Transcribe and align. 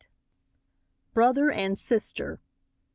BROTHER 1.13 1.51
AND 1.51 1.77
SISTER. 1.77 2.39